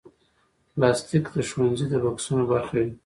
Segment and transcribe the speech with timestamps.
[0.73, 2.91] پلاستيک د ښوونځي د بکسونو برخه وي.